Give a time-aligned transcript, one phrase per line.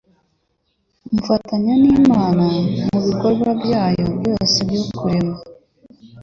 [1.15, 2.45] Mfatanya n’Imana
[2.91, 5.37] mu bikorwa byayo byose byo kurema